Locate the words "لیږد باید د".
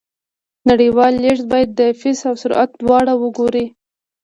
1.23-1.81